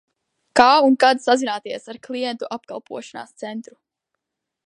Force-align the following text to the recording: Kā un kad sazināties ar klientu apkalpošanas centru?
Kā 0.59 0.69
un 0.85 0.95
kad 1.03 1.21
sazināties 1.25 1.85
ar 1.93 2.01
klientu 2.09 2.49
apkalpošanas 2.57 3.37
centru? 3.43 3.77